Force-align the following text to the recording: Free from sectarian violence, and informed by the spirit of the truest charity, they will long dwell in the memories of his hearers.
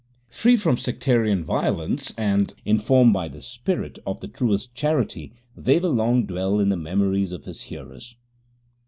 Free 0.31 0.57
from 0.57 0.79
sectarian 0.79 1.45
violence, 1.45 2.11
and 2.17 2.53
informed 2.65 3.13
by 3.13 3.27
the 3.27 3.39
spirit 3.39 3.99
of 4.03 4.19
the 4.19 4.27
truest 4.27 4.73
charity, 4.73 5.31
they 5.55 5.77
will 5.77 5.93
long 5.93 6.25
dwell 6.25 6.59
in 6.59 6.69
the 6.69 6.75
memories 6.75 7.31
of 7.31 7.45
his 7.45 7.65
hearers. 7.65 8.15